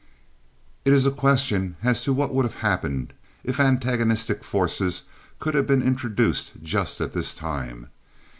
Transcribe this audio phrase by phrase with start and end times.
[0.83, 3.13] It is a question as to what would have happened
[3.43, 5.03] if antagonistic forces
[5.37, 7.85] could have been introduced just at this time.